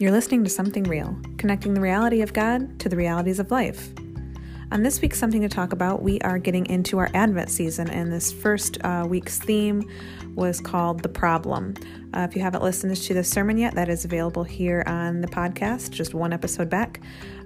[0.00, 3.92] You're listening to Something Real, connecting the reality of God to the realities of life.
[4.70, 8.12] On this week's Something to Talk About, we are getting into our Advent season, and
[8.12, 9.90] this first uh, week's theme
[10.36, 11.74] was called The Problem.
[12.14, 15.26] Uh, if you haven't listened to the sermon yet, that is available here on the
[15.26, 17.00] podcast, just one episode back.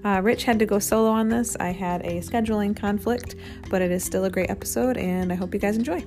[0.05, 1.57] Uh, Rich had to go solo on this.
[1.59, 3.35] I had a scheduling conflict,
[3.71, 6.05] but it is still a great episode, and I hope you guys enjoy.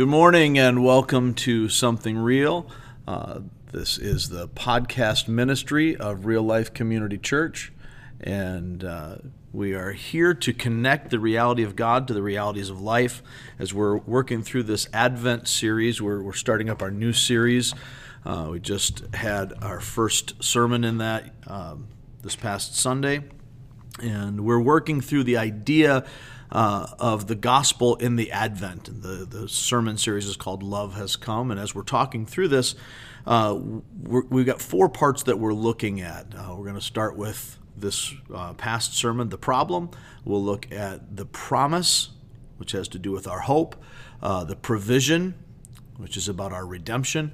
[0.00, 2.66] Good morning and welcome to Something Real.
[3.06, 3.40] Uh,
[3.70, 7.70] this is the podcast ministry of Real Life Community Church,
[8.18, 9.16] and uh,
[9.52, 13.22] we are here to connect the reality of God to the realities of life
[13.58, 16.00] as we're working through this Advent series.
[16.00, 17.74] We're, we're starting up our new series.
[18.24, 21.88] Uh, we just had our first sermon in that um,
[22.22, 23.20] this past Sunday,
[24.02, 26.06] and we're working through the idea
[26.52, 29.02] uh, of the gospel in the Advent.
[29.02, 31.50] The, the sermon series is called Love Has Come.
[31.50, 32.74] And as we're talking through this,
[33.26, 33.58] uh,
[34.02, 36.34] we have got four parts that we're looking at.
[36.34, 39.90] Uh, we're going to start with this uh, past sermon, The Problem.
[40.24, 42.10] We'll look at the promise,
[42.56, 43.76] which has to do with our hope,
[44.22, 45.34] uh, the provision,
[45.96, 47.32] which is about our redemption,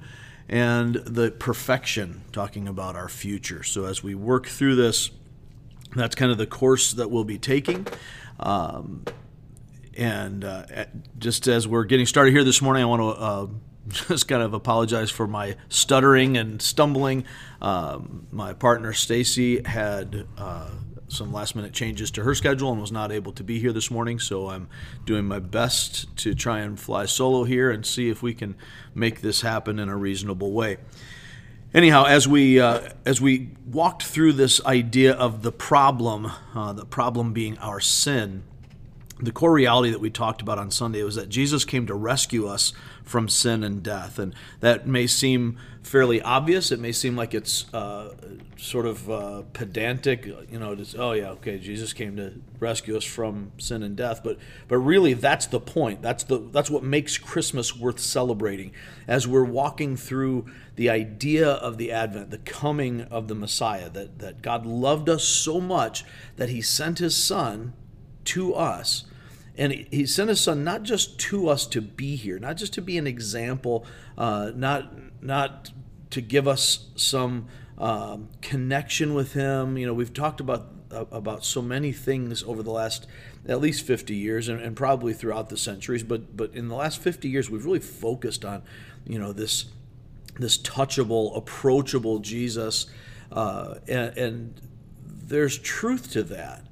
[0.49, 3.63] and the perfection, talking about our future.
[3.63, 5.11] So as we work through this,
[5.95, 7.87] that's kind of the course that we'll be taking.
[8.39, 9.05] Um,
[9.97, 10.65] and uh,
[11.17, 13.47] just as we're getting started here this morning, I want to uh,
[14.07, 17.25] just kind of apologize for my stuttering and stumbling.
[17.61, 20.69] Um, my partner Stacy had uh,
[21.07, 23.89] some last minute changes to her schedule and was not able to be here this
[23.89, 24.69] morning, so I'm
[25.05, 28.55] doing my best to try and fly solo here and see if we can
[28.93, 30.77] make this happen in a reasonable way
[31.73, 36.85] anyhow, as we uh, as we walked through this idea of the problem, uh, the
[36.85, 38.43] problem being our sin,
[39.19, 42.47] the core reality that we talked about on Sunday was that Jesus came to rescue
[42.47, 42.73] us
[43.07, 46.71] from sin and death, and that may seem fairly obvious.
[46.71, 48.13] It may seem like it's uh,
[48.57, 50.75] sort of uh, pedantic, you know.
[50.75, 54.37] Just, oh yeah, okay, Jesus came to rescue us from sin and death, but
[54.67, 56.01] but really that's the point.
[56.01, 58.73] That's the that's what makes Christmas worth celebrating.
[59.07, 60.45] As we're walking through
[60.75, 65.23] the idea of the Advent, the coming of the Messiah, that that God loved us
[65.23, 66.03] so much
[66.35, 67.73] that He sent His Son
[68.25, 69.05] to us.
[69.57, 72.81] And he sent his son not just to us to be here, not just to
[72.81, 73.85] be an example,
[74.17, 75.71] uh, not not
[76.11, 77.47] to give us some
[77.77, 79.77] um, connection with Him.
[79.77, 83.07] You know, we've talked about uh, about so many things over the last
[83.47, 86.03] at least 50 years, and, and, probably throughout the centuries.
[86.03, 88.63] But but in the last 50 years, we've really focused on
[89.05, 89.65] you know this
[90.39, 92.87] this touchable, approachable Jesus,
[93.31, 94.61] uh, and, and
[95.03, 96.66] there's truth to that.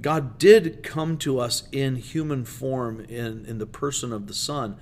[0.00, 4.76] God did come to us in human form in, in the person of the Son,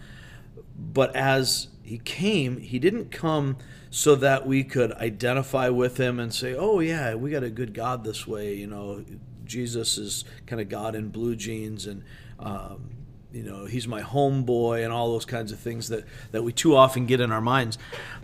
[0.78, 3.56] but as he came, he didn't come
[3.90, 7.74] so that we could identify with him and say, oh, yeah, we got a good
[7.74, 8.54] God this way.
[8.54, 9.04] You know,
[9.44, 12.04] Jesus is kind of God in blue jeans and,
[12.38, 12.90] um,
[13.32, 16.76] you know, he's my homeboy and all those kinds of things that, that we too
[16.76, 17.76] often get in our minds.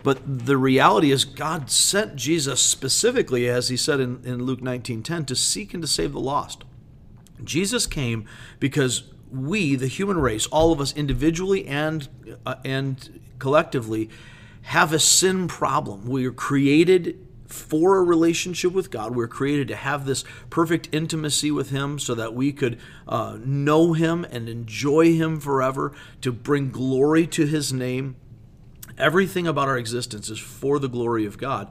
[0.03, 5.27] But the reality is God sent Jesus specifically, as he said in, in Luke 19.10,
[5.27, 6.63] to seek and to save the lost.
[7.43, 8.25] Jesus came
[8.59, 12.07] because we, the human race, all of us individually and,
[12.45, 14.09] uh, and collectively,
[14.63, 16.07] have a sin problem.
[16.07, 19.15] We are created for a relationship with God.
[19.15, 23.93] We're created to have this perfect intimacy with Him so that we could uh, know
[23.93, 28.17] Him and enjoy Him forever, to bring glory to His name.
[28.97, 31.69] Everything about our existence is for the glory of God.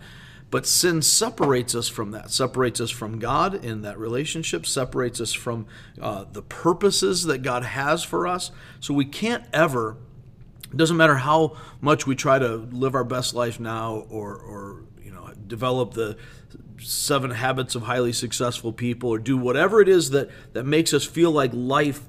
[0.50, 5.32] But sin separates us from that, separates us from God in that relationship, separates us
[5.32, 5.66] from
[6.00, 8.52] uh, the purposes that God has for us.
[8.78, 9.96] So we can't ever
[10.70, 14.82] it doesn't matter how much we try to live our best life now or, or
[15.02, 16.16] you know, develop the
[16.78, 21.04] seven habits of highly successful people or do whatever it is that, that makes us
[21.04, 22.02] feel like life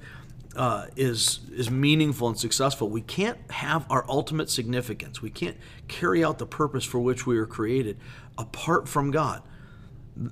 [0.56, 2.90] uh, is is meaningful and successful.
[2.90, 5.22] We can't have our ultimate significance.
[5.22, 5.56] We can't
[5.88, 8.00] carry out the purpose for which we were created
[8.38, 9.42] apart from God.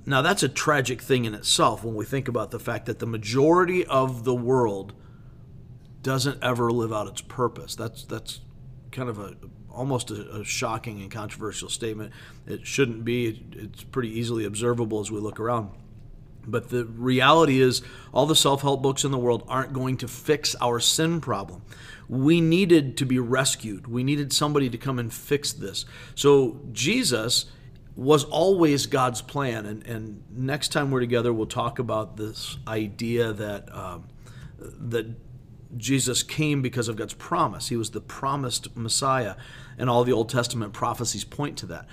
[0.04, 3.06] Now that's a tragic thing in itself when we think about the fact that the
[3.06, 4.94] majority of the world
[6.02, 7.74] doesn't ever live out its purpose.
[7.74, 8.40] That's that's
[8.90, 9.34] kind of a
[9.76, 12.12] almost a, a, shocking and controversial statement.
[12.46, 13.44] It shouldn't be.
[13.52, 15.70] It's pretty easily observable as we look around.
[16.46, 17.82] But the reality is,
[18.12, 21.62] all the self help books in the world aren't going to fix our sin problem.
[22.08, 23.88] We needed to be rescued.
[23.88, 25.84] We needed somebody to come and fix this.
[26.14, 27.46] So Jesus
[27.96, 29.64] was always God's plan.
[29.66, 34.04] And, and next time we're together, we'll talk about this idea that um,
[34.58, 35.06] that
[35.76, 37.68] Jesus came because of God's promise.
[37.68, 39.34] He was the promised Messiah,
[39.78, 41.86] and all the Old Testament prophecies point to that.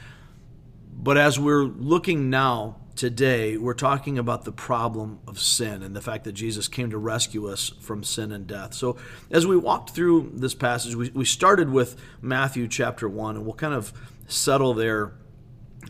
[0.96, 6.02] But as we're looking now, today, we're talking about the problem of sin and the
[6.02, 8.74] fact that Jesus came to rescue us from sin and death.
[8.74, 8.98] So,
[9.32, 13.56] as we walked through this passage, we, we started with Matthew chapter 1, and we'll
[13.56, 13.92] kind of
[14.28, 15.14] settle there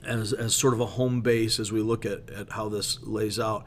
[0.06, 3.40] as, as sort of a home base as we look at, at how this lays
[3.40, 3.66] out.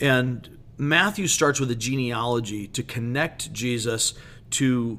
[0.00, 4.14] And Matthew starts with a genealogy to connect Jesus
[4.50, 4.98] to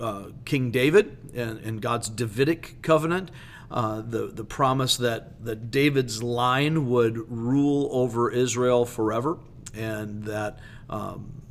[0.00, 3.30] uh, King David and, and, God's Davidic covenant,
[3.70, 9.38] uh, the, the promise that, that David's line would rule over Israel forever,
[9.74, 10.58] and that,
[10.90, 11.42] um,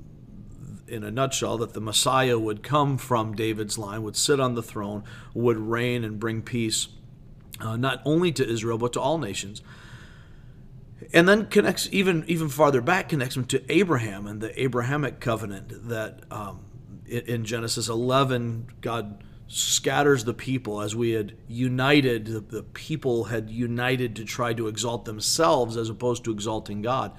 [0.87, 4.63] in a nutshell, that the Messiah would come from David's line, would sit on the
[4.63, 6.87] throne, would reign and bring peace
[7.59, 9.61] uh, not only to Israel, but to all nations.
[11.13, 15.89] And then connects even even farther back connects him to Abraham and the Abrahamic covenant
[15.89, 16.65] that um,
[17.05, 23.49] in Genesis 11 God scatters the people as we had united the, the, people had
[23.49, 27.11] united to try to exalt themselves as opposed to exalting God.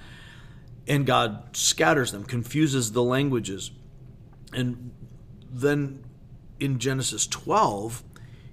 [0.87, 3.71] And God scatters them confuses the languages.
[4.53, 4.91] And
[5.49, 6.03] then
[6.59, 8.03] in Genesis 12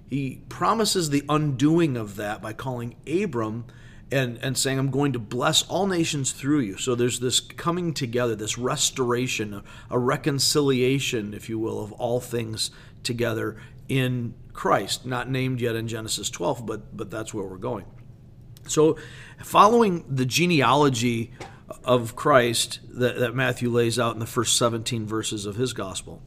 [0.09, 3.65] he promises the undoing of that by calling Abram
[4.11, 6.77] and, and saying, I'm going to bless all nations through you.
[6.77, 12.71] So there's this coming together, this restoration, a reconciliation, if you will, of all things
[13.03, 13.57] together
[13.89, 15.05] in Christ.
[15.05, 17.85] Not named yet in Genesis 12, but, but that's where we're going.
[18.67, 18.97] So,
[19.43, 21.31] following the genealogy
[21.83, 26.21] of Christ that, that Matthew lays out in the first 17 verses of his gospel,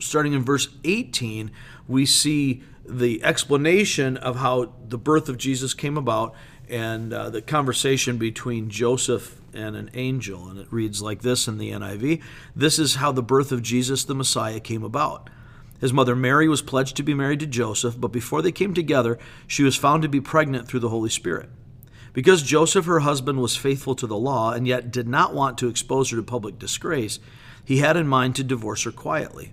[0.00, 1.50] starting in verse 18,
[1.88, 6.34] we see the explanation of how the birth of Jesus came about
[6.68, 10.48] and uh, the conversation between Joseph and an angel.
[10.48, 12.22] And it reads like this in the NIV
[12.54, 15.30] This is how the birth of Jesus the Messiah came about.
[15.80, 19.18] His mother Mary was pledged to be married to Joseph, but before they came together,
[19.46, 21.50] she was found to be pregnant through the Holy Spirit.
[22.14, 25.68] Because Joseph, her husband, was faithful to the law and yet did not want to
[25.68, 27.18] expose her to public disgrace,
[27.62, 29.52] he had in mind to divorce her quietly.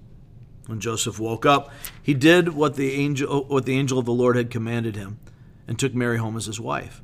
[0.67, 1.71] When Joseph woke up,
[2.01, 5.19] he did what the angel what the angel of the Lord had commanded him
[5.67, 7.01] and took Mary home as his wife.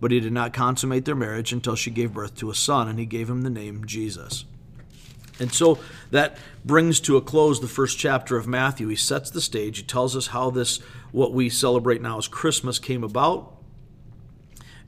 [0.00, 2.98] But he did not consummate their marriage until she gave birth to a son, and
[2.98, 4.44] he gave him the name Jesus.
[5.40, 5.78] And so
[6.10, 8.88] that brings to a close the first chapter of Matthew.
[8.88, 9.78] He sets the stage.
[9.78, 10.78] He tells us how this,
[11.12, 13.56] what we celebrate now as Christmas, came about,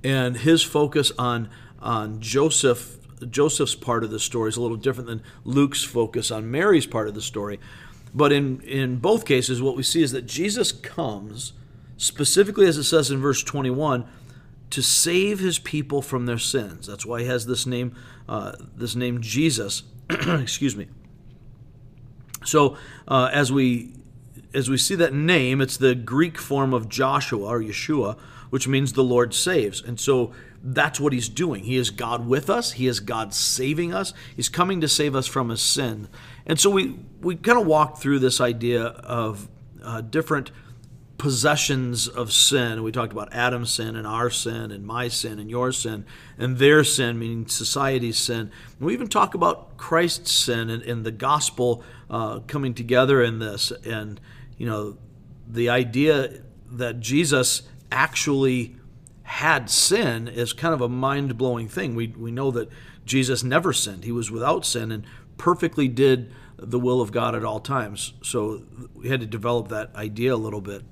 [0.02, 1.48] and his focus on
[1.80, 6.50] on Joseph Joseph's part of the story is a little different than Luke's focus on
[6.50, 7.60] Mary's part of the story.
[8.14, 11.52] But in, in both cases, what we see is that Jesus comes,
[11.96, 14.06] specifically as it says in verse 21,
[14.70, 16.86] to save his people from their sins.
[16.86, 17.94] That's why he has this name,
[18.28, 19.82] uh, this name Jesus.
[20.10, 20.88] Excuse me.
[22.44, 22.76] So
[23.06, 23.94] uh, as we
[24.52, 28.18] as we see that name, it's the Greek form of Joshua or Yeshua,
[28.50, 29.80] which means the Lord saves.
[29.80, 31.64] And so that's what he's doing.
[31.64, 32.72] He is God with us.
[32.72, 34.12] He is God saving us.
[34.34, 36.08] He's coming to save us from his sin.
[36.50, 39.48] And so we, we kind of walked through this idea of
[39.84, 40.50] uh, different
[41.16, 42.82] possessions of sin.
[42.82, 46.04] We talked about Adam's sin and our sin and my sin and your sin
[46.38, 48.50] and their sin, meaning society's sin.
[48.80, 53.38] And we even talk about Christ's sin and, and the gospel uh, coming together in
[53.38, 53.70] this.
[53.84, 54.20] And,
[54.58, 54.98] you know,
[55.46, 58.74] the idea that Jesus actually
[59.22, 61.94] had sin is kind of a mind blowing thing.
[61.94, 62.70] We, we know that
[63.06, 64.90] Jesus never sinned, he was without sin.
[64.90, 65.06] And
[65.40, 66.30] perfectly did
[66.62, 68.12] the will of God at all times.
[68.22, 68.62] So
[68.94, 70.82] we had to develop that idea a little bit.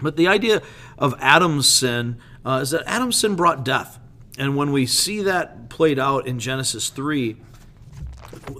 [0.00, 0.62] But the idea
[0.98, 3.98] of Adam's sin uh, is that Adam's sin brought death.
[4.38, 7.36] And when we see that played out in Genesis 3,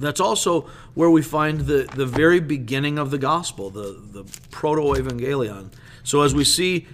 [0.01, 0.63] that's also
[0.95, 5.71] where we find the, the very beginning of the gospel, the, the proto evangelion.
[6.03, 6.87] So as we see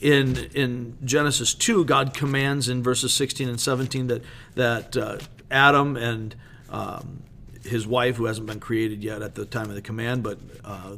[0.00, 4.22] in, in Genesis 2, God commands in verses 16 and 17 that,
[4.56, 5.18] that uh,
[5.50, 6.34] Adam and
[6.68, 7.22] um,
[7.64, 10.96] his wife, who hasn't been created yet at the time of the command, but uh,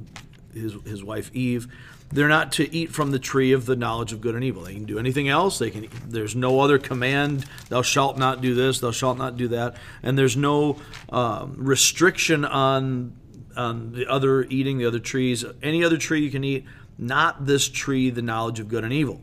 [0.52, 1.68] his, his wife Eve.
[2.12, 4.62] They're not to eat from the tree of the knowledge of good and evil.
[4.62, 5.58] They can do anything else.
[5.58, 5.88] They can.
[6.06, 7.46] There's no other command.
[7.68, 8.78] Thou shalt not do this.
[8.78, 9.76] Thou shalt not do that.
[10.04, 10.76] And there's no
[11.08, 13.12] um, restriction on
[13.56, 15.44] on the other eating the other trees.
[15.62, 16.64] Any other tree you can eat.
[16.99, 19.20] Not this tree, the knowledge of good and evil.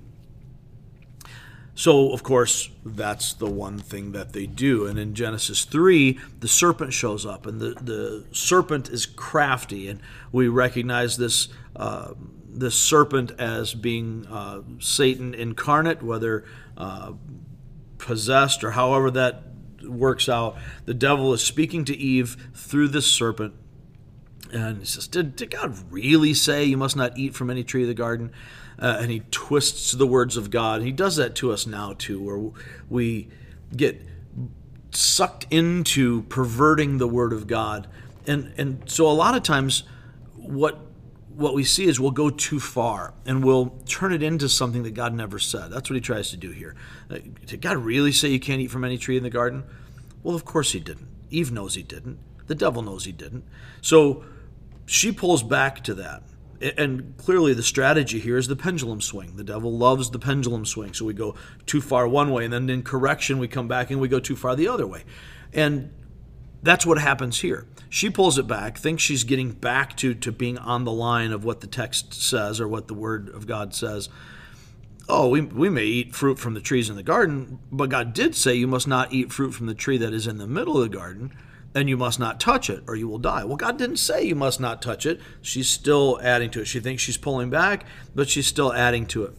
[1.76, 4.86] So, of course, that's the one thing that they do.
[4.86, 9.88] And in Genesis 3, the serpent shows up, and the, the serpent is crafty.
[9.88, 10.00] And
[10.32, 12.14] we recognize this, uh,
[12.48, 16.46] this serpent as being uh, Satan incarnate, whether
[16.78, 17.14] uh,
[17.98, 19.44] possessed or however that
[19.84, 20.58] works out.
[20.86, 23.56] The devil is speaking to Eve through this serpent.
[24.52, 27.84] And he says, did, did God really say you must not eat from any tree
[27.84, 28.32] of the garden?
[28.80, 30.82] uh, and he twists the words of God.
[30.82, 32.52] He does that to us now too, where
[32.90, 33.30] we
[33.76, 34.02] get
[34.92, 37.88] sucked into perverting the word of God.
[38.28, 39.84] And and so a lot of times
[40.36, 40.80] what
[41.36, 44.94] what we see is we'll go too far and we'll turn it into something that
[44.94, 45.72] God never said.
[45.72, 46.76] That's what he tries to do here.
[47.10, 49.64] Uh, did God really say you can't eat from any tree in the garden?
[50.22, 51.08] Well, of course he didn't.
[51.32, 52.20] Eve knows he didn't.
[52.46, 53.46] The devil knows he didn't.
[53.82, 54.24] So
[54.86, 56.24] she pulls back to that
[56.78, 59.36] and clearly the strategy here is the pendulum swing.
[59.36, 60.94] The devil loves the pendulum swing.
[60.94, 61.36] So we go
[61.66, 64.36] too far one way, and then in correction, we come back and we go too
[64.36, 65.04] far the other way.
[65.54, 65.92] And
[66.62, 67.68] that's what happens here.
[67.90, 71.44] She pulls it back, thinks she's getting back to, to being on the line of
[71.44, 74.10] what the text says or what the word of God says.
[75.10, 78.36] Oh, we, we may eat fruit from the trees in the garden, but God did
[78.36, 80.90] say you must not eat fruit from the tree that is in the middle of
[80.90, 81.34] the garden
[81.76, 83.44] and you must not touch it or you will die.
[83.44, 85.20] Well, God didn't say you must not touch it.
[85.42, 86.66] She's still adding to it.
[86.66, 89.34] She thinks she's pulling back, but she's still adding to it.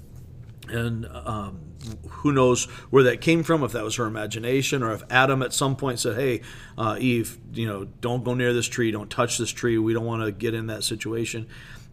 [0.68, 1.60] And um,
[2.08, 5.52] who knows where that came from, if that was her imagination or if Adam at
[5.52, 6.40] some point said, Hey,
[6.78, 10.06] uh, Eve, you know, don't go near this tree, don't touch this tree, we don't
[10.06, 11.46] want to get in that situation.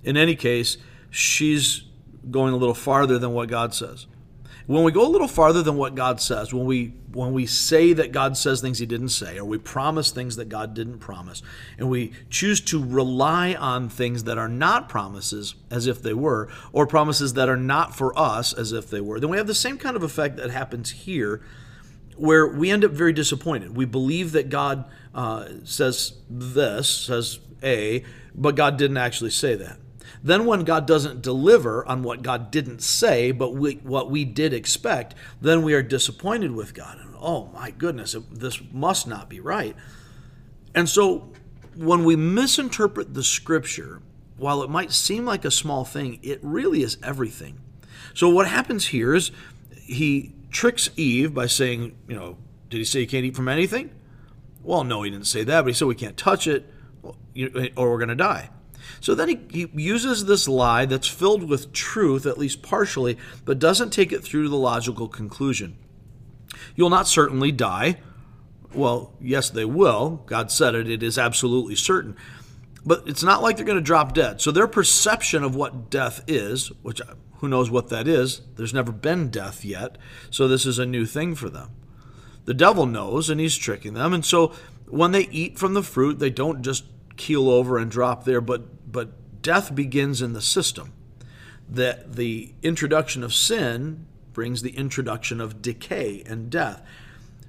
[0.04, 0.78] In any case,
[1.10, 1.84] she's
[2.30, 4.08] going a little farther than what God says.
[4.68, 7.92] When we go a little farther than what God says, when we when we say
[7.94, 11.42] that God says things he didn't say or we promise things that God didn't promise
[11.78, 16.48] and we choose to rely on things that are not promises as if they were
[16.72, 19.54] or promises that are not for us as if they were, then we have the
[19.54, 21.42] same kind of effect that happens here
[22.16, 23.76] where we end up very disappointed.
[23.76, 29.78] We believe that God uh, says this, says A, but God didn't actually say that.
[30.24, 34.54] Then, when God doesn't deliver on what God didn't say, but we, what we did
[34.54, 37.00] expect, then we are disappointed with God.
[37.00, 39.76] And, oh my goodness, this must not be right.
[40.76, 41.32] And so,
[41.76, 44.02] when we misinterpret the scripture,
[44.38, 47.60] while it might seem like a small thing, it really is everything.
[48.14, 49.32] So, what happens here is
[49.76, 52.38] he tricks Eve by saying, you know,
[52.70, 53.92] did he say you can't eat from anything?
[54.64, 56.66] Well, no, he didn't say that, but he said we can't touch it
[57.76, 58.50] or we're going to die.
[59.00, 63.60] So then he, he uses this lie that's filled with truth, at least partially, but
[63.60, 65.78] doesn't take it through to the logical conclusion.
[66.76, 67.98] You'll not certainly die.
[68.74, 70.24] Well, yes, they will.
[70.26, 72.16] God said it, it is absolutely certain.
[72.86, 74.42] But it's not like they're going to drop dead.
[74.42, 78.74] So their perception of what death is, which uh, who knows what that is, there's
[78.74, 79.98] never been death yet.
[80.30, 81.70] So this is a new thing for them.
[82.46, 84.14] The devil knows, and he's tricking them.
[84.14, 84.54] And so
[84.88, 86.86] when they eat from the fruit, they don't just
[87.18, 90.94] keel over and drop there, but but death begins in the system.
[91.70, 96.84] That the introduction of sin brings the introduction of decay and death.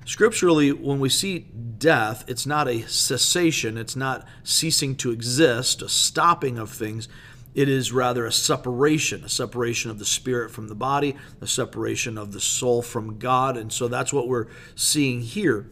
[0.04, 5.88] Scripturally, when we see death, it's not a cessation, it's not ceasing to exist, a
[5.88, 7.08] stopping of things.
[7.54, 12.18] It is rather a separation, a separation of the spirit from the body, a separation
[12.18, 13.56] of the soul from God.
[13.56, 15.70] And so that's what we're seeing here.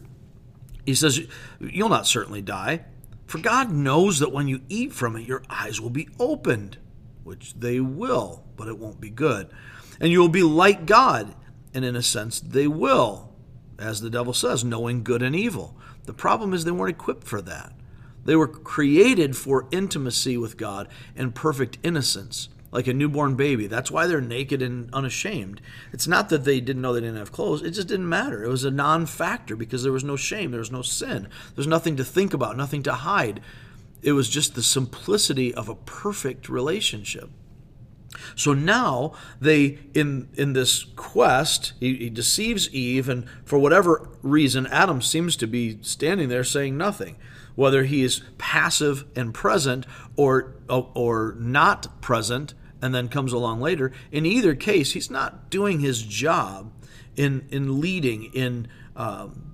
[0.85, 1.27] He says,
[1.59, 2.85] You'll not certainly die.
[3.31, 6.77] For God knows that when you eat from it, your eyes will be opened,
[7.23, 9.49] which they will, but it won't be good.
[10.01, 11.33] And you will be like God,
[11.73, 13.33] and in a sense, they will,
[13.79, 15.77] as the devil says, knowing good and evil.
[16.03, 17.71] The problem is they weren't equipped for that.
[18.25, 23.67] They were created for intimacy with God and perfect innocence like a newborn baby.
[23.67, 25.61] That's why they're naked and unashamed.
[25.91, 28.43] It's not that they didn't know they didn't have clothes, it just didn't matter.
[28.43, 31.67] It was a non factor because there was no shame, there was no sin, there's
[31.67, 33.41] nothing to think about, nothing to hide.
[34.01, 37.29] It was just the simplicity of a perfect relationship.
[38.35, 44.67] So now they in in this quest, he, he, deceives Eve, and for whatever reason,
[44.67, 47.15] Adam seems to be standing there saying nothing
[47.55, 49.85] whether he is passive and present
[50.15, 53.91] or or not present and then comes along later.
[54.11, 56.71] In either case, he's not doing his job
[57.15, 59.51] in in leading in um,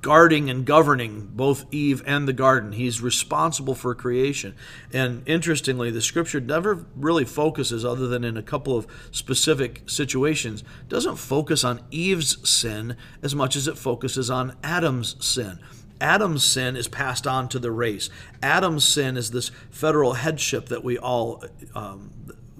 [0.00, 2.72] guarding and governing both Eve and the garden.
[2.72, 4.54] He's responsible for creation.
[4.92, 10.64] And interestingly, the scripture never really focuses, other than in a couple of specific situations,
[10.88, 15.58] doesn't focus on Eve's sin as much as it focuses on Adam's sin.
[16.00, 18.10] Adam's sin is passed on to the race.
[18.42, 21.44] Adam's sin is this federal headship that we all
[21.74, 22.10] um,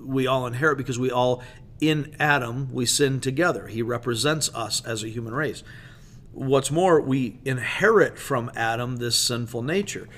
[0.05, 1.43] we all inherit because we all
[1.81, 3.67] in Adam we sin together.
[3.67, 5.63] He represents us as a human race.
[6.33, 10.09] What's more, we inherit from Adam this sinful nature.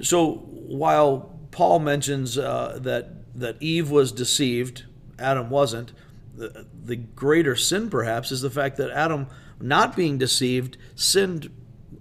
[0.00, 4.84] So while Paul mentions uh, that that Eve was deceived,
[5.18, 5.92] Adam wasn't.
[6.34, 9.28] The, the greater sin, perhaps, is the fact that Adam,
[9.60, 11.50] not being deceived, sinned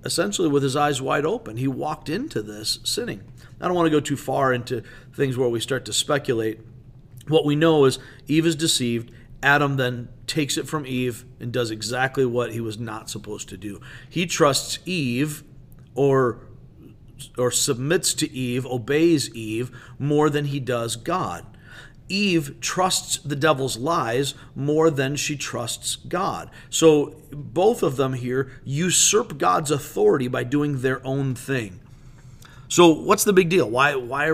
[0.06, 1.58] essentially with his eyes wide open.
[1.58, 3.24] He walked into this sinning.
[3.60, 4.84] I don't want to go too far into
[5.14, 6.60] things where we start to speculate.
[7.30, 9.12] What we know is Eve is deceived.
[9.42, 13.58] Adam then takes it from Eve and does exactly what he was not supposed to
[13.58, 13.80] do.
[14.10, 15.44] He trusts Eve
[15.96, 16.42] or
[17.38, 21.46] or submits to Eve, obeys Eve more than he does God.
[22.08, 26.50] Eve trusts the devil's lies more than she trusts God.
[26.70, 31.80] So both of them here usurp God's authority by doing their own thing.
[32.68, 33.70] So what's the big deal?
[33.70, 34.32] Why why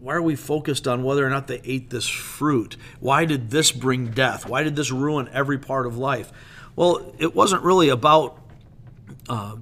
[0.00, 2.76] why are we focused on whether or not they ate this fruit?
[3.00, 4.48] Why did this bring death?
[4.48, 6.32] Why did this ruin every part of life?
[6.76, 8.40] Well, it wasn't really about
[9.28, 9.56] uh,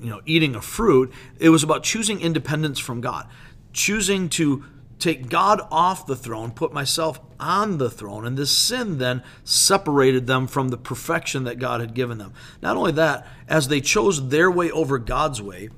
[0.00, 1.12] you know eating a fruit.
[1.38, 3.28] It was about choosing independence from God,
[3.72, 4.64] choosing to
[4.98, 10.26] take God off the throne, put myself on the throne, and this sin then separated
[10.26, 12.32] them from the perfection that God had given them.
[12.60, 15.70] Not only that, as they chose their way over God's way,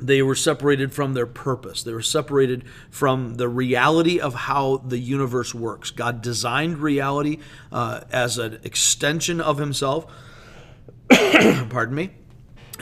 [0.00, 1.82] they were separated from their purpose.
[1.82, 5.90] They were separated from the reality of how the universe works.
[5.90, 7.38] God designed reality
[7.70, 10.10] uh, as an extension of Himself.
[11.10, 12.10] Pardon me.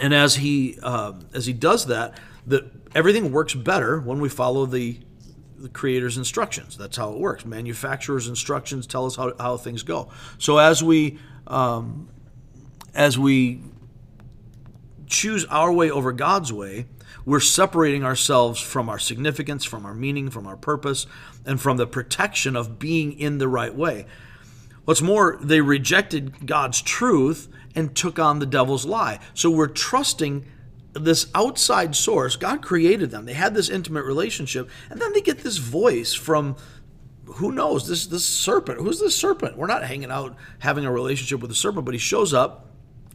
[0.00, 4.66] And as He uh, as He does that, that everything works better when we follow
[4.66, 5.00] the
[5.58, 6.76] the creator's instructions.
[6.76, 7.44] That's how it works.
[7.44, 10.10] Manufacturer's instructions tell us how, how things go.
[10.38, 12.08] So as we um,
[12.94, 13.62] as we
[15.06, 16.86] choose our way over God's way,
[17.28, 21.06] we're separating ourselves from our significance, from our meaning, from our purpose,
[21.44, 24.06] and from the protection of being in the right way.
[24.86, 29.18] What's more, they rejected God's truth and took on the devil's lie.
[29.34, 30.46] So we're trusting
[30.94, 32.34] this outside source.
[32.34, 33.26] God created them.
[33.26, 36.56] They had this intimate relationship, and then they get this voice from
[37.26, 38.80] who knows this this serpent.
[38.80, 39.58] Who's this serpent?
[39.58, 42.67] We're not hanging out having a relationship with the serpent, but he shows up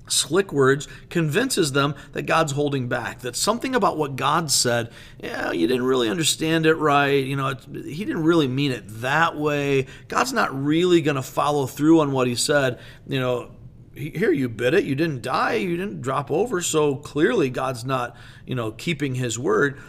[0.07, 5.51] slick words convinces them that God's holding back, that something about what God said, yeah,
[5.51, 7.23] you didn't really understand it right.
[7.23, 9.87] You know, it, he didn't really mean it that way.
[10.07, 12.79] God's not really going to follow through on what he said.
[13.07, 13.51] You know,
[13.95, 18.15] here you bit it, you didn't die, you didn't drop over, so clearly God's not,
[18.45, 19.79] you know, keeping his word.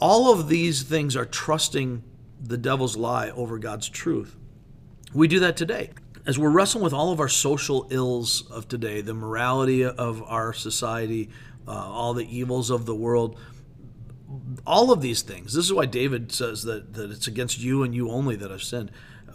[0.00, 2.02] All of these things are trusting
[2.40, 4.36] the devil's lie over God's truth.
[5.14, 5.90] We do that today
[6.26, 10.52] as we're wrestling with all of our social ills of today, the morality of our
[10.52, 11.28] society,
[11.68, 13.38] uh, all the evils of the world,
[14.66, 15.52] all of these things.
[15.54, 18.62] This is why David says that, that it's against you and you only that I've
[18.62, 18.90] sinned.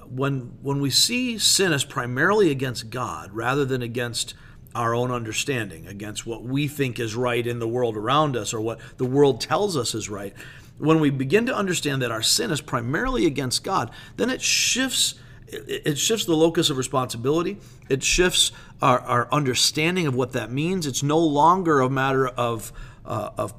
[0.08, 4.34] When, when we see sin as primarily against God rather than against
[4.74, 8.62] our own understanding, against what we think is right in the world around us or
[8.62, 10.34] what the world tells us is right,
[10.80, 15.16] when we begin to understand that our sin is primarily against God, then it shifts
[15.52, 17.58] it shifts the locus of responsibility.
[17.90, 20.86] It shifts our, our understanding of what that means.
[20.86, 22.72] It's no longer a matter of,
[23.06, 23.54] uh, of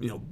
[0.00, 0.22] you know,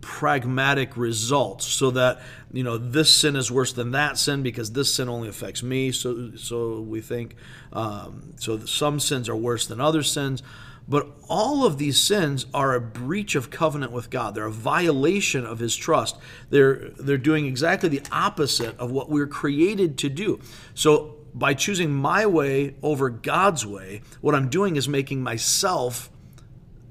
[0.00, 2.20] pragmatic results so that
[2.52, 5.90] you know this sin is worse than that sin because this sin only affects me
[5.90, 7.34] so so we think
[7.72, 10.44] um, so some sins are worse than other sins
[10.88, 14.34] but all of these sins are a breach of covenant with God.
[14.34, 16.16] They're a violation of his trust.
[16.50, 20.40] They're they're doing exactly the opposite of what we're created to do.
[20.74, 26.10] So by choosing my way over God's way, what I'm doing is making myself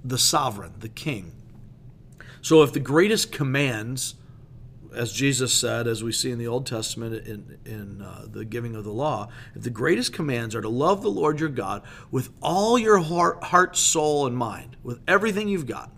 [0.03, 1.31] the sovereign, the king.
[2.41, 4.15] So if the greatest commands
[4.95, 8.75] as Jesus said, as we see in the Old Testament in, in uh, the giving
[8.75, 12.29] of the law, if the greatest commands are to love the Lord your God with
[12.41, 15.91] all your heart, heart, soul, and mind, with everything you've got,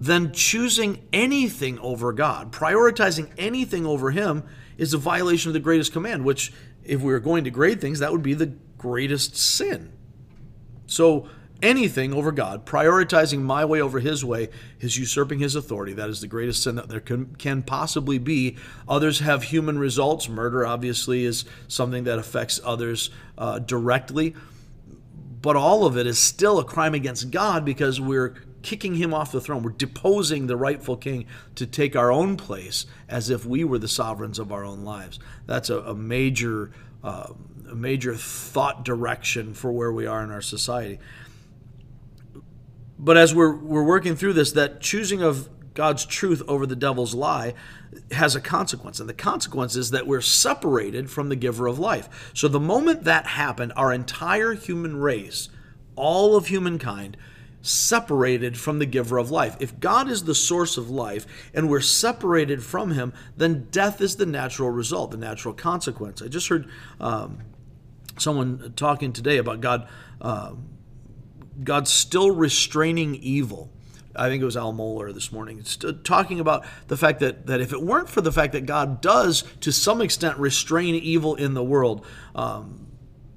[0.00, 4.44] then choosing anything over God, prioritizing anything over Him,
[4.76, 6.52] is a violation of the greatest command, which,
[6.84, 9.92] if we were going to grade things, that would be the greatest sin.
[10.86, 11.28] So,
[11.62, 14.48] anything over God, prioritizing my way over his way,
[14.80, 15.92] is usurping his authority.
[15.92, 18.56] That is the greatest sin that there can, can possibly be.
[18.88, 20.28] Others have human results.
[20.28, 24.34] Murder, obviously, is something that affects others uh, directly.
[25.40, 29.32] but all of it is still a crime against God because we're kicking him off
[29.32, 29.62] the throne.
[29.62, 33.88] We're deposing the rightful king to take our own place as if we were the
[33.88, 35.18] sovereigns of our own lives.
[35.46, 36.72] That's a, a major,
[37.04, 37.32] uh,
[37.70, 40.98] a major thought direction for where we are in our society.
[42.98, 47.14] But as we're, we're working through this, that choosing of God's truth over the devil's
[47.14, 47.54] lie
[48.10, 48.98] has a consequence.
[48.98, 52.32] And the consequence is that we're separated from the giver of life.
[52.34, 55.48] So the moment that happened, our entire human race,
[55.94, 57.16] all of humankind,
[57.62, 59.56] separated from the giver of life.
[59.60, 64.16] If God is the source of life and we're separated from him, then death is
[64.16, 66.22] the natural result, the natural consequence.
[66.22, 66.68] I just heard
[67.00, 67.38] um,
[68.16, 69.88] someone talking today about God.
[70.20, 70.54] Uh,
[71.62, 73.70] God still restraining evil.
[74.14, 75.62] I think it was Al Mohler this morning,
[76.02, 79.44] talking about the fact that, that if it weren't for the fact that God does,
[79.60, 82.88] to some extent, restrain evil in the world, um,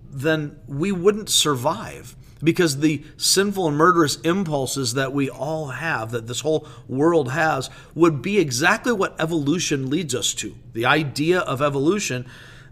[0.10, 6.27] then we wouldn't survive because the sinful and murderous impulses that we all have, that
[6.27, 10.55] this whole world has, would be exactly what evolution leads us to.
[10.73, 12.25] The idea of evolution.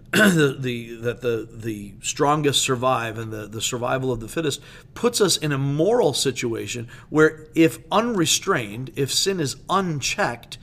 [0.14, 4.60] the, the, that the, the strongest survive and the, the survival of the fittest
[4.96, 10.58] puts us in a moral situation where, if unrestrained, if sin is unchecked,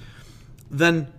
[0.68, 1.12] then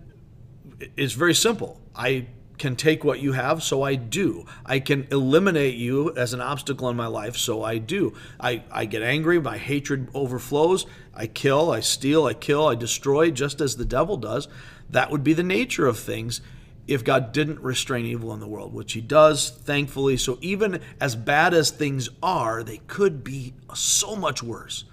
[0.98, 1.80] it's very simple.
[1.96, 4.46] I can take what you have, so I do.
[4.66, 8.14] I can eliminate you as an obstacle in my life, so I do.
[8.42, 13.32] I, I get angry, my hatred overflows, I kill, I steal, I kill, I destroy,
[13.32, 14.50] just as the devil does.
[14.90, 16.42] That would be the nature of things
[16.88, 20.18] if God didn't restrain evil in the world, which He does, thankfully.
[20.18, 24.86] So even as bad as things are, they could be so much worse.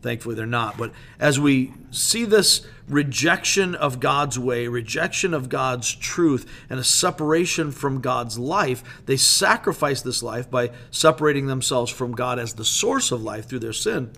[0.00, 0.76] Thankfully, they're not.
[0.76, 6.84] But as we see this rejection of God's way, rejection of God's truth, and a
[6.84, 12.66] separation from God's life, they sacrifice this life by separating themselves from God as the
[12.66, 14.12] source of life through their sin.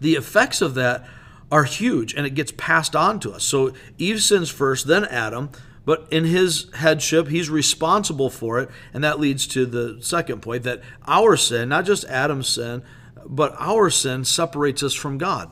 [0.00, 1.06] The effects of that
[1.52, 3.44] are huge and it gets passed on to us.
[3.44, 5.50] So Eve sins first, then Adam.
[5.86, 8.68] But in his headship, he's responsible for it.
[8.92, 12.82] And that leads to the second point that our sin, not just Adam's sin,
[13.24, 15.50] but our sin separates us from God.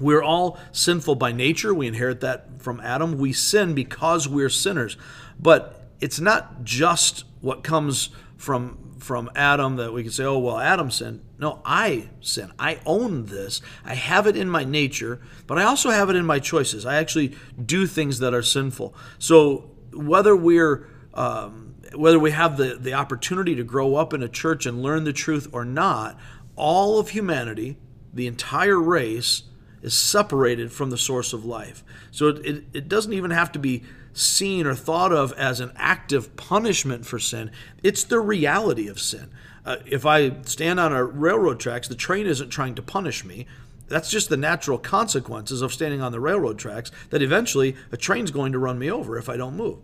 [0.00, 1.72] We're all sinful by nature.
[1.72, 3.16] We inherit that from Adam.
[3.18, 4.96] We sin because we're sinners.
[5.38, 10.58] But it's not just what comes from from Adam that we can say, oh, well,
[10.58, 11.20] Adam sinned.
[11.42, 12.52] No, I sin.
[12.56, 13.62] I own this.
[13.84, 16.86] I have it in my nature, but I also have it in my choices.
[16.86, 18.94] I actually do things that are sinful.
[19.18, 24.28] So whether we're um, whether we have the, the opportunity to grow up in a
[24.28, 26.16] church and learn the truth or not,
[26.54, 27.76] all of humanity,
[28.14, 29.42] the entire race,
[29.82, 31.82] is separated from the source of life.
[32.12, 35.72] So it, it, it, doesn't even have to be seen or thought of as an
[35.74, 37.50] active punishment for sin,
[37.82, 39.28] it's the reality of sin.
[39.64, 43.46] Uh, if I stand on a railroad tracks, the train isn't trying to punish me.
[43.88, 48.30] That's just the natural consequences of standing on the railroad tracks, that eventually a train's
[48.30, 49.78] going to run me over if I don't move.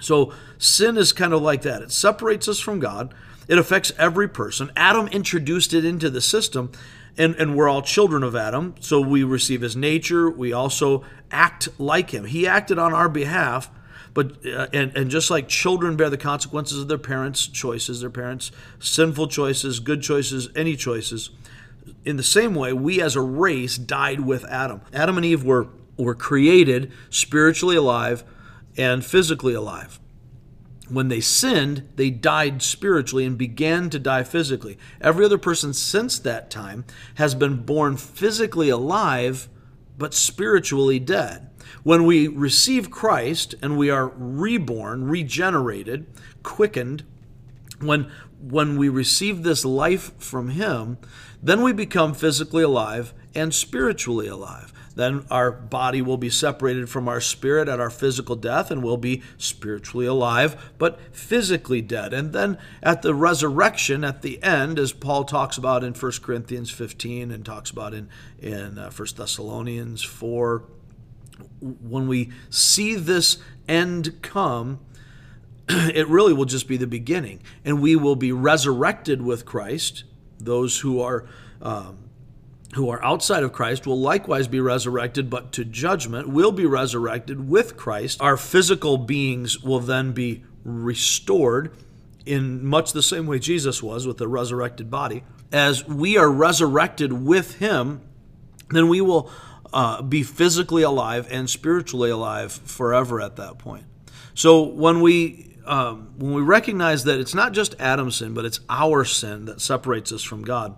[0.00, 1.82] So sin is kind of like that.
[1.82, 3.14] It separates us from God.
[3.48, 4.70] It affects every person.
[4.76, 6.70] Adam introduced it into the system,
[7.18, 10.30] and, and we're all children of Adam, so we receive his nature.
[10.30, 12.24] We also act like him.
[12.24, 13.70] He acted on our behalf,
[14.14, 18.10] but uh, and, and just like children bear the consequences of their parents' choices, their
[18.10, 21.30] parents' sinful choices, good choices, any choices,
[22.04, 24.82] in the same way, we as a race died with Adam.
[24.92, 28.24] Adam and Eve were, were created spiritually alive
[28.76, 30.00] and physically alive
[30.92, 34.78] when they sinned, they died spiritually and began to die physically.
[35.00, 39.48] Every other person since that time has been born physically alive,
[39.96, 41.48] but spiritually dead.
[41.82, 46.06] When we receive Christ and we are reborn, regenerated,
[46.42, 47.04] quickened,
[47.80, 50.98] when, when we receive this life from Him,
[51.42, 54.72] then we become physically alive and spiritually alive.
[54.94, 58.96] Then our body will be separated from our spirit at our physical death and we'll
[58.96, 62.12] be spiritually alive, but physically dead.
[62.12, 66.70] And then at the resurrection, at the end, as Paul talks about in 1 Corinthians
[66.70, 70.64] 15 and talks about in, in uh, 1 Thessalonians 4,
[71.60, 74.80] when we see this end come,
[75.68, 77.40] it really will just be the beginning.
[77.64, 80.04] And we will be resurrected with Christ,
[80.38, 81.26] those who are.
[81.60, 81.98] Um,
[82.74, 87.48] who are outside of Christ will likewise be resurrected, but to judgment will be resurrected
[87.48, 88.18] with Christ.
[88.22, 91.76] Our physical beings will then be restored
[92.24, 95.22] in much the same way Jesus was with the resurrected body.
[95.52, 98.00] As we are resurrected with Him,
[98.70, 99.30] then we will
[99.72, 103.84] uh, be physically alive and spiritually alive forever at that point.
[104.34, 108.60] So when we um, when we recognize that it's not just Adam's sin, but it's
[108.68, 110.76] our sin that separates us from God,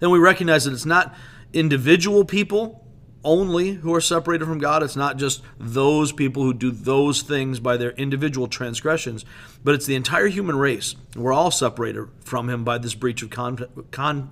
[0.00, 1.14] then we recognize that it's not
[1.52, 2.86] individual people
[3.22, 4.82] only who are separated from God.
[4.82, 9.24] It's not just those people who do those things by their individual transgressions,
[9.64, 10.94] but it's the entire human race.
[11.14, 14.30] We're all separated from Him by this breach of con, con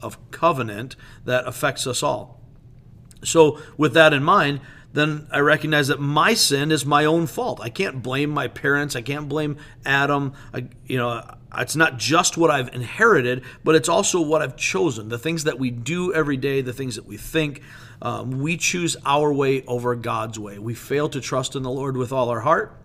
[0.00, 2.39] of covenant that affects us all.
[3.22, 4.60] So, with that in mind,
[4.92, 7.60] then I recognize that my sin is my own fault.
[7.62, 8.96] I can't blame my parents.
[8.96, 10.32] I can't blame Adam.
[10.52, 11.22] I, you know,
[11.56, 15.08] it's not just what I've inherited, but it's also what I've chosen.
[15.08, 17.62] The things that we do every day, the things that we think,
[18.02, 20.58] um, we choose our way over God's way.
[20.58, 22.76] We fail to trust in the Lord with all our heart.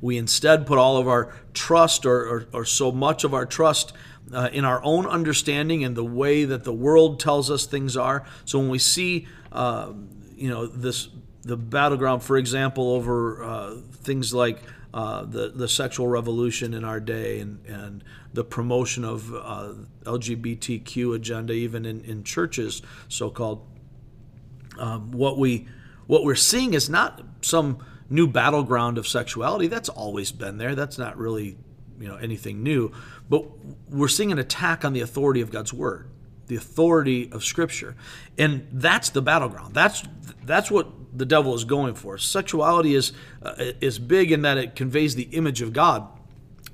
[0.00, 3.92] We instead put all of our trust, or, or, or so much of our trust,
[4.32, 8.24] uh, in our own understanding and the way that the world tells us things are.
[8.44, 9.92] So when we see, uh,
[10.34, 11.08] you know, this
[11.42, 14.58] the battleground, for example, over uh, things like
[14.92, 21.14] uh, the the sexual revolution in our day and and the promotion of uh, LGBTQ
[21.14, 23.66] agenda, even in, in churches, so called.
[24.78, 25.68] Um, what we
[26.06, 27.78] what we're seeing is not some
[28.10, 29.68] new battleground of sexuality.
[29.68, 30.74] That's always been there.
[30.74, 31.56] That's not really
[32.00, 32.92] you know anything new,
[33.28, 33.44] but
[33.88, 36.08] we're seeing an attack on the authority of God's word,
[36.46, 37.96] the authority of Scripture,
[38.38, 39.74] and that's the battleground.
[39.74, 40.04] That's
[40.44, 42.18] that's what the devil is going for.
[42.18, 46.06] Sexuality is uh, is big in that it conveys the image of God,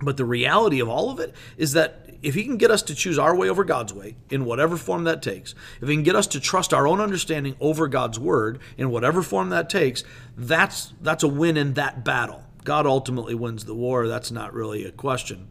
[0.00, 2.94] but the reality of all of it is that if he can get us to
[2.94, 6.14] choose our way over God's way in whatever form that takes, if he can get
[6.14, 10.04] us to trust our own understanding over God's word in whatever form that takes,
[10.36, 12.44] that's that's a win in that battle.
[12.64, 14.08] God ultimately wins the war.
[14.08, 15.48] That's not really a question.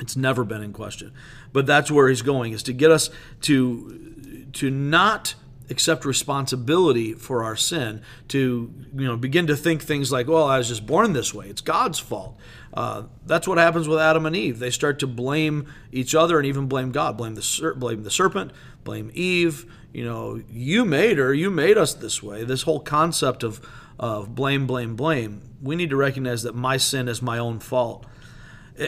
[0.00, 1.12] It's never been in question.
[1.52, 3.10] But that's where he's going is to get us
[3.42, 5.34] to to not
[5.70, 10.58] accept responsibility for our sin, to you know begin to think things like, "Well, I
[10.58, 11.48] was just born this way.
[11.48, 12.36] It's God's fault."
[12.74, 14.58] Uh, that's what happens with Adam and Eve.
[14.58, 17.16] They start to blame each other and even blame God.
[17.16, 18.52] Blame the blame the serpent.
[18.84, 19.66] Blame Eve.
[19.92, 21.34] You know, you made her.
[21.34, 22.44] You made us this way.
[22.44, 23.60] This whole concept of
[24.02, 25.40] of blame, blame, blame.
[25.62, 28.04] We need to recognize that my sin is my own fault.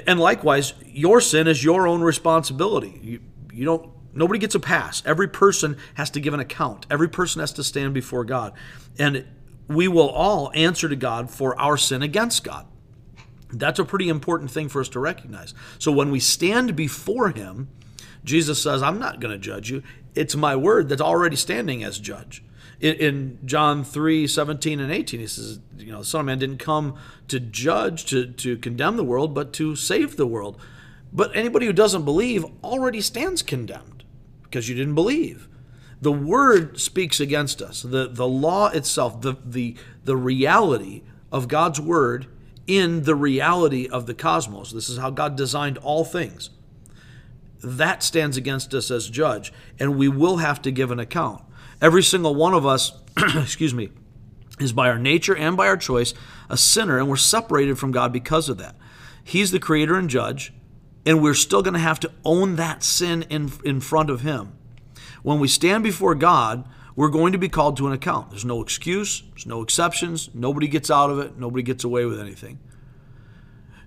[0.08, 2.98] And likewise, your sin is your own responsibility.
[3.00, 3.20] You,
[3.52, 5.02] you don't nobody gets a pass.
[5.06, 6.86] Every person has to give an account.
[6.90, 8.54] Every person has to stand before God.
[8.98, 9.24] And
[9.68, 12.66] we will all answer to God for our sin against God.
[13.52, 15.54] That's a pretty important thing for us to recognize.
[15.78, 17.68] So when we stand before him,
[18.24, 19.84] Jesus says, I'm not going to judge you.
[20.16, 22.42] It's my word that's already standing as judge
[22.84, 26.38] in, in John 3 17 and 18, he says, You know, the Son of Man
[26.38, 26.96] didn't come
[27.28, 30.60] to judge, to, to condemn the world, but to save the world.
[31.10, 34.04] But anybody who doesn't believe already stands condemned
[34.42, 35.48] because you didn't believe.
[36.02, 37.80] The word speaks against us.
[37.80, 42.26] The, the law itself, the, the, the reality of God's word
[42.66, 44.72] in the reality of the cosmos.
[44.72, 46.50] This is how God designed all things.
[47.62, 51.42] That stands against us as judge, and we will have to give an account.
[51.84, 52.92] Every single one of us,
[53.36, 53.90] excuse me,
[54.58, 56.14] is by our nature and by our choice
[56.48, 58.74] a sinner, and we're separated from God because of that.
[59.22, 60.54] He's the creator and judge,
[61.04, 64.56] and we're still going to have to own that sin in, in front of Him.
[65.22, 66.66] When we stand before God,
[66.96, 68.30] we're going to be called to an account.
[68.30, 72.18] There's no excuse, there's no exceptions, nobody gets out of it, nobody gets away with
[72.18, 72.60] anything.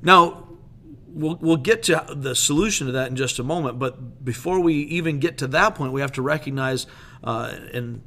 [0.04, 0.47] Now,
[1.18, 4.76] we'll, we'll get to the solution to that in just a moment, but before we
[4.76, 6.88] even get to that point, we have to recognize
[7.24, 8.04] uh, and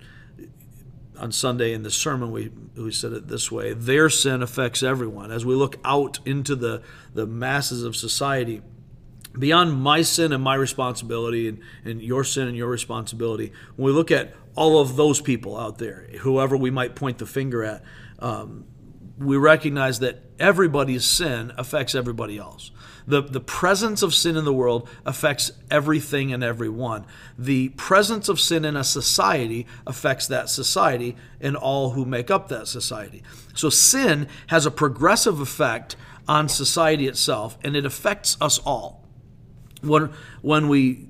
[1.19, 5.31] on Sunday in the sermon, we, we said it this way their sin affects everyone.
[5.31, 8.63] As we look out into the, the masses of society,
[9.39, 13.93] beyond my sin and my responsibility and, and your sin and your responsibility, when we
[13.93, 17.83] look at all of those people out there, whoever we might point the finger at,
[18.19, 18.65] um,
[19.19, 22.71] we recognize that everybody's sin affects everybody else.
[23.07, 27.05] The, the presence of sin in the world affects everything and everyone.
[27.39, 32.49] The presence of sin in a society affects that society and all who make up
[32.49, 33.23] that society.
[33.55, 35.97] So sin has a progressive effect
[36.29, 39.05] on society itself, and it affects us all.
[39.83, 41.09] When, when we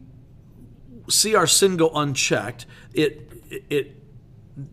[1.08, 3.30] see our sin go unchecked, it,
[3.68, 3.96] it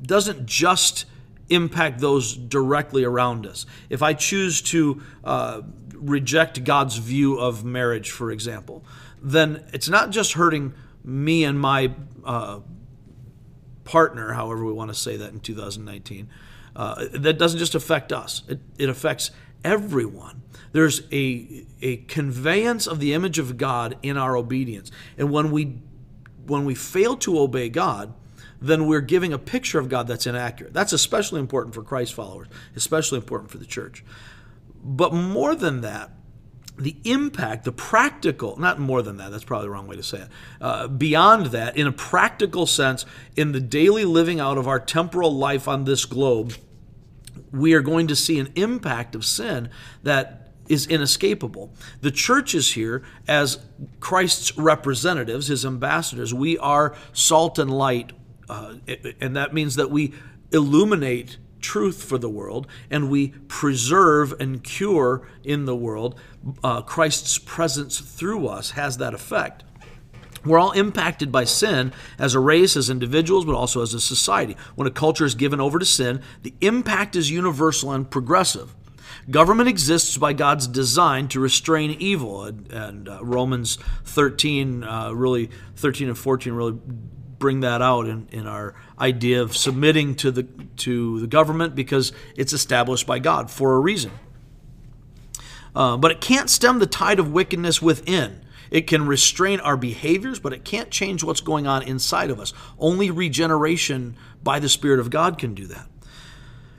[0.03, 1.05] doesn't just
[1.49, 3.65] impact those directly around us.
[3.89, 5.61] If I choose to uh,
[5.99, 8.83] reject God's view of marriage, for example,
[9.21, 12.59] then it's not just hurting me and my uh,
[13.83, 16.29] partner, however we want to say that in 2019.
[16.75, 19.31] Uh, that doesn't just affect us, it, it affects
[19.63, 20.43] everyone.
[20.73, 24.91] There's a, a conveyance of the image of God in our obedience.
[25.17, 25.77] And when we,
[26.45, 28.13] when we fail to obey God,
[28.61, 30.73] then we're giving a picture of God that's inaccurate.
[30.73, 34.03] That's especially important for Christ followers, especially important for the church.
[34.83, 36.11] But more than that,
[36.77, 40.19] the impact, the practical, not more than that, that's probably the wrong way to say
[40.19, 40.27] it.
[40.61, 45.35] Uh, beyond that, in a practical sense, in the daily living out of our temporal
[45.35, 46.53] life on this globe,
[47.51, 49.69] we are going to see an impact of sin
[50.03, 51.73] that is inescapable.
[52.01, 53.59] The church is here as
[53.99, 56.33] Christ's representatives, his ambassadors.
[56.33, 58.11] We are salt and light,
[58.49, 58.75] uh,
[59.19, 60.13] and that means that we
[60.51, 66.19] illuminate truth for the world and we preserve and cure in the world.
[66.63, 69.63] Uh, Christ's presence through us has that effect.
[70.45, 74.55] We're all impacted by sin as a race, as individuals, but also as a society.
[74.75, 78.73] When a culture is given over to sin, the impact is universal and progressive.
[79.29, 85.49] Government exists by God's design to restrain evil, and, and uh, Romans 13, uh, really
[85.75, 86.79] 13 and 14, really
[87.39, 90.43] bring that out in, in our idea of submitting to the
[90.77, 94.11] to the government because it's established by God for a reason.
[95.75, 98.41] Uh, but it can't stem the tide of wickedness within.
[98.71, 102.53] It can restrain our behaviors, but it can't change what's going on inside of us.
[102.79, 105.87] Only regeneration by the Spirit of God can do that.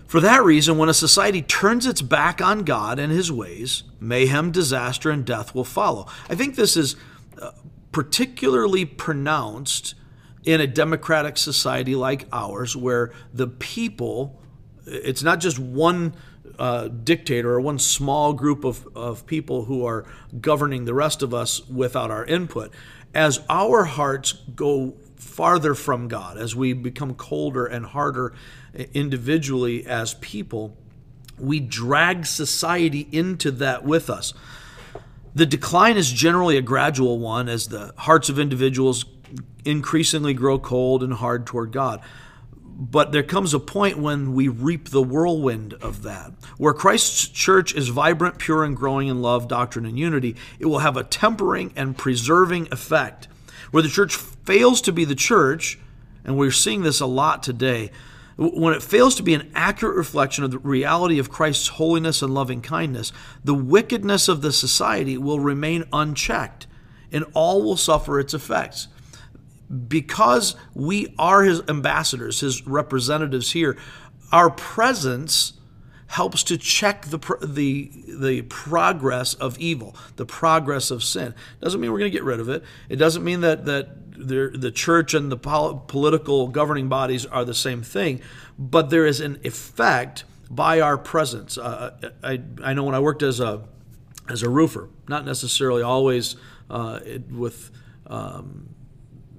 [0.06, 4.50] For that reason, when a society turns its back on God and his ways, mayhem,
[4.50, 6.06] disaster, and death will follow.
[6.30, 6.96] I think this is
[7.40, 7.50] uh,
[7.92, 9.94] particularly pronounced
[10.44, 14.40] in a democratic society like ours, where the people,
[14.86, 16.14] it's not just one
[16.58, 20.04] uh, dictator or one small group of, of people who are
[20.40, 22.72] governing the rest of us without our input.
[23.14, 28.34] As our hearts go farther from God, as we become colder and harder
[28.92, 30.76] individually as people,
[31.38, 34.34] we drag society into that with us.
[35.34, 39.04] The decline is generally a gradual one as the hearts of individuals
[39.68, 42.00] increasingly grow cold and hard toward God.
[42.80, 46.32] But there comes a point when we reap the whirlwind of that.
[46.58, 50.78] Where Christ's church is vibrant, pure, and growing in love, doctrine, and unity, it will
[50.78, 53.26] have a tempering and preserving effect.
[53.72, 55.78] Where the church fails to be the church,
[56.24, 57.90] and we're seeing this a lot today,
[58.36, 62.32] when it fails to be an accurate reflection of the reality of Christ's holiness and
[62.32, 66.68] loving kindness, the wickedness of the society will remain unchecked,
[67.10, 68.86] and all will suffer its effects
[69.88, 73.76] because we are his ambassadors, his representatives here,
[74.32, 75.54] our presence
[76.08, 81.34] helps to check the the the progress of evil, the progress of sin.
[81.60, 82.64] Doesn't mean we're going to get rid of it.
[82.88, 87.44] It doesn't mean that that the the church and the pol- political governing bodies are
[87.44, 88.20] the same thing,
[88.58, 91.58] but there is an effect by our presence.
[91.58, 93.64] Uh, I I know when I worked as a
[94.30, 96.36] as a roofer, not necessarily always
[96.70, 97.00] uh,
[97.30, 97.70] with
[98.06, 98.74] um,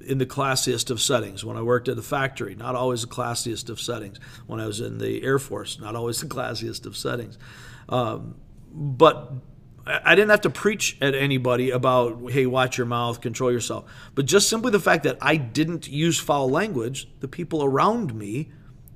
[0.10, 1.46] in the classiest of settings.
[1.46, 4.20] When I worked at the factory, not always the classiest of settings.
[4.48, 7.38] When I was in the Air Force, not always the classiest of settings.
[7.88, 8.36] Um,
[8.74, 9.32] but
[9.86, 13.86] I didn't have to preach at anybody about, hey, watch your mouth, control yourself.
[14.16, 18.52] But just simply the fact that I didn't use foul language, the people around me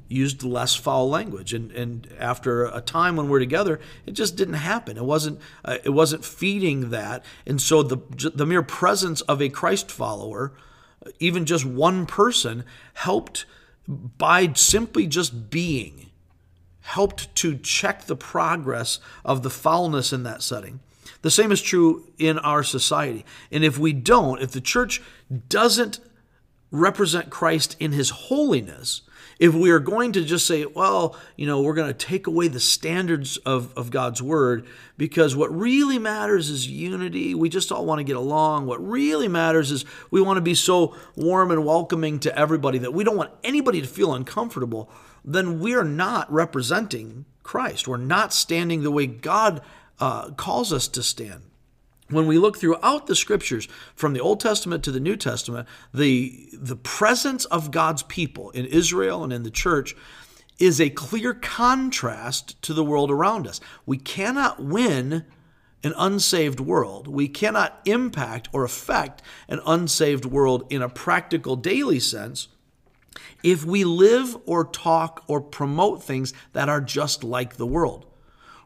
[0.07, 1.53] used less foul language.
[1.53, 4.97] And, and after a time when we're together, it just didn't happen.
[4.97, 7.23] It wasn't, uh, it wasn't feeding that.
[7.45, 7.97] And so the,
[8.33, 10.53] the mere presence of a Christ follower
[11.19, 12.63] even just one person
[12.93, 13.45] helped
[13.87, 16.09] by simply just being
[16.81, 20.79] helped to check the progress of the foulness in that setting.
[21.21, 23.25] The same is true in our society.
[23.51, 25.01] And if we don't, if the church
[25.49, 25.99] doesn't
[26.71, 29.01] represent Christ in his holiness,
[29.43, 32.47] if we are going to just say, well, you know, we're going to take away
[32.47, 37.35] the standards of, of God's word because what really matters is unity.
[37.35, 38.67] We just all want to get along.
[38.67, 42.93] What really matters is we want to be so warm and welcoming to everybody that
[42.93, 44.89] we don't want anybody to feel uncomfortable.
[45.25, 47.85] Then we are not representing Christ.
[47.85, 49.61] We're not standing the way God
[49.99, 51.41] uh, calls us to stand
[52.09, 56.49] when we look throughout the scriptures from the Old Testament to the New Testament, the,
[56.53, 59.95] the presence of God's people in Israel and in the church
[60.59, 63.59] is a clear contrast to the world around us.
[63.85, 65.25] We cannot win
[65.83, 67.07] an unsaved world.
[67.07, 72.47] We cannot impact or affect an unsaved world in a practical daily sense
[73.43, 78.05] if we live or talk or promote things that are just like the world.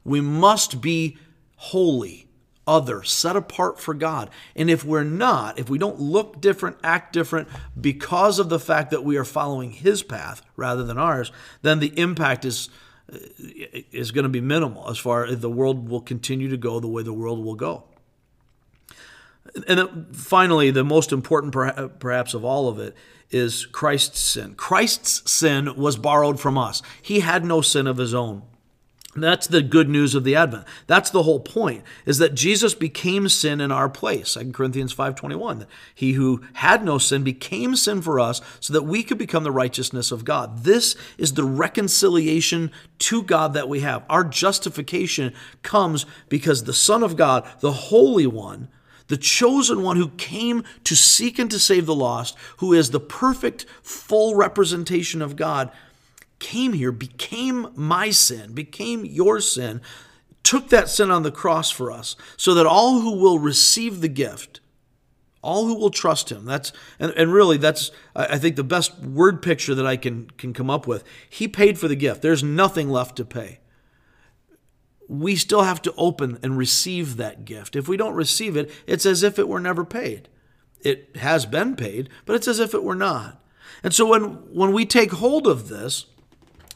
[0.04, 1.17] We must be
[1.56, 2.26] holy
[2.67, 4.30] other, set apart for God.
[4.55, 7.47] And if we're not, if we don't look different, act different
[7.80, 11.97] because of the fact that we are following His path rather than ours, then the
[11.99, 12.70] impact is
[13.11, 13.18] uh,
[13.91, 16.88] is going to be minimal as far as the world will continue to go the
[16.88, 17.86] way the world will go.
[19.68, 22.95] And then finally, the most important uh, perhaps of all of it
[23.30, 24.55] is Christ's sin.
[24.55, 26.82] Christ's sin was borrowed from us.
[27.01, 28.43] He had no sin of his own.
[29.22, 30.65] That's the good news of the Advent.
[30.86, 34.34] That's the whole point, is that Jesus became sin in our place.
[34.34, 38.84] 2 Corinthians 5.21, that he who had no sin became sin for us so that
[38.84, 40.63] we could become the righteousness of God.
[40.63, 44.03] This is the reconciliation to God that we have.
[44.09, 48.70] Our justification comes because the Son of God, the Holy One,
[49.07, 52.99] the chosen one who came to seek and to save the lost, who is the
[52.99, 55.72] perfect, full representation of God,
[56.39, 59.81] came here, became my sin, became your sin,
[60.43, 64.07] took that sin on the cross for us, so that all who will receive the
[64.07, 64.59] gift,
[65.41, 69.41] all who will trust him, that's and, and really that's I think the best word
[69.41, 71.03] picture that I can can come up with.
[71.29, 72.21] He paid for the gift.
[72.21, 73.59] There's nothing left to pay.
[75.09, 77.75] We still have to open and receive that gift.
[77.75, 80.27] If we don't receive it, it's as if it were never paid.
[80.81, 83.41] It has been paid, but it's as if it were not.
[83.83, 84.23] And so when
[84.53, 86.07] when we take hold of this,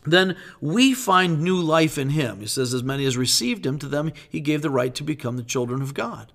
[0.03, 2.39] then we find new life in him.
[2.39, 5.37] He says, As many as received him, to them he gave the right to become
[5.37, 6.31] the children of God.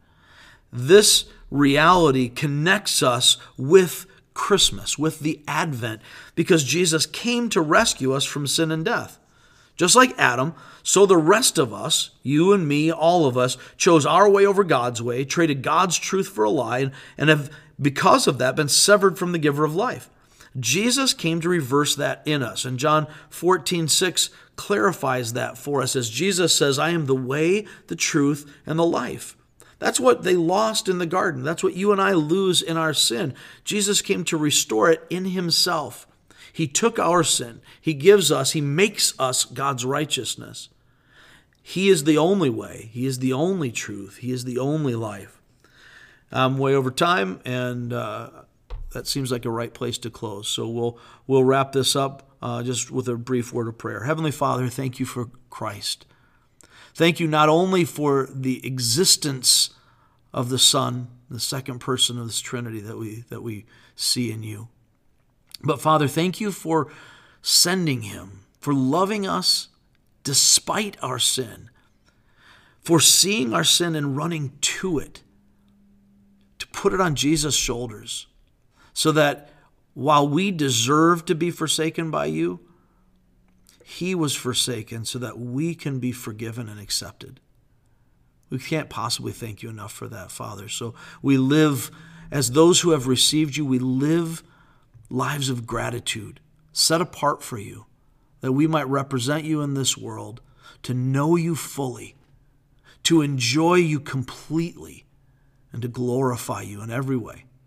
[0.72, 6.02] This reality connects us with Christmas, with the Advent,
[6.34, 9.18] because Jesus came to rescue us from sin and death.
[9.76, 14.06] Just like Adam, so the rest of us, you and me, all of us, chose
[14.06, 17.50] our way over God's way, traded God's truth for a lie, and have,
[17.80, 20.08] because of that, been severed from the giver of life.
[20.59, 22.64] Jesus came to reverse that in us.
[22.64, 27.66] And John 14, 6 clarifies that for us as Jesus says, I am the way,
[27.88, 29.36] the truth, and the life.
[29.78, 31.42] That's what they lost in the garden.
[31.42, 33.34] That's what you and I lose in our sin.
[33.64, 36.07] Jesus came to restore it in himself.
[36.50, 37.61] He took our sin.
[37.78, 40.70] He gives us, he makes us God's righteousness.
[41.62, 42.88] He is the only way.
[42.92, 44.18] He is the only truth.
[44.18, 45.42] He is the only life.
[46.32, 48.30] I'm way over time, and uh,
[48.93, 50.49] that seems like a right place to close.
[50.49, 54.05] So we'll we'll wrap this up uh, just with a brief word of prayer.
[54.05, 56.07] Heavenly Father, thank you for Christ.
[56.95, 59.70] Thank you not only for the existence
[60.32, 64.43] of the Son, the second person of this Trinity that we that we see in
[64.43, 64.68] you,
[65.62, 66.93] but Father, thank you for
[67.43, 69.68] sending Him, for loving us
[70.24, 71.70] despite our sin,
[72.80, 75.22] for seeing our sin and running to it,
[76.59, 78.26] to put it on Jesus' shoulders
[78.97, 79.51] so that
[79.92, 82.61] while we deserve to be forsaken by you,
[83.84, 87.38] he was forsaken so that we can be forgiven and accepted.
[88.49, 90.70] We can't possibly thank you enough for that, Father.
[90.70, 91.90] So we live
[92.30, 94.42] as those who have received you, we live
[95.11, 96.40] lives of gratitude,
[96.72, 97.84] set apart for you,
[98.40, 100.40] that we might represent you in this world,
[100.84, 102.14] to know you fully,
[103.03, 105.05] to enjoy you completely,
[105.70, 107.45] and to glorify you in every way.